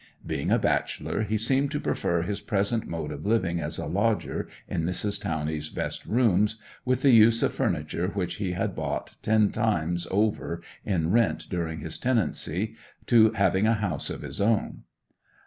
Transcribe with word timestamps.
Being 0.25 0.49
a 0.49 0.57
bachelor 0.57 1.21
he 1.21 1.37
seemed 1.37 1.69
to 1.73 1.79
prefer 1.79 2.23
his 2.23 2.41
present 2.41 2.87
mode 2.87 3.11
of 3.11 3.23
living 3.23 3.59
as 3.59 3.77
a 3.77 3.85
lodger 3.85 4.47
in 4.67 4.81
Mrs. 4.81 5.21
Towney's 5.21 5.69
best 5.69 6.07
rooms, 6.07 6.57
with 6.83 7.03
the 7.03 7.11
use 7.11 7.43
of 7.43 7.53
furniture 7.53 8.07
which 8.07 8.37
he 8.37 8.53
had 8.53 8.73
bought 8.75 9.17
ten 9.21 9.51
times 9.51 10.07
over 10.09 10.63
in 10.83 11.11
rent 11.11 11.45
during 11.51 11.81
his 11.81 11.99
tenancy, 11.99 12.73
to 13.05 13.29
having 13.33 13.67
a 13.67 13.75
house 13.75 14.09
of 14.09 14.23
his 14.23 14.41
own. 14.41 14.85